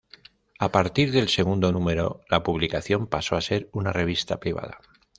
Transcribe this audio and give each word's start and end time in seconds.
A 0.57 0.71
partir 0.71 1.11
del 1.11 1.29
segundo 1.29 1.71
número 1.71 2.21
la 2.27 2.41
publicación 2.41 3.05
pasó 3.05 3.35
a 3.35 3.41
ser 3.41 3.69
una 3.71 3.93
revista 3.93 4.39
privada. 4.39 4.79